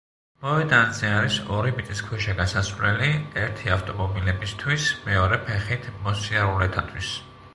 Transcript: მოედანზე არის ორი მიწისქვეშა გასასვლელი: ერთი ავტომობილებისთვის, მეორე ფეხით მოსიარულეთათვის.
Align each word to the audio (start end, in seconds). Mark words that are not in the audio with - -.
მოედანზე 0.43 1.09
არის 1.17 1.35
ორი 1.57 1.73
მიწისქვეშა 1.81 2.33
გასასვლელი: 2.39 3.11
ერთი 3.43 3.73
ავტომობილებისთვის, 3.77 4.89
მეორე 5.09 5.39
ფეხით 5.51 5.87
მოსიარულეთათვის. 6.09 7.15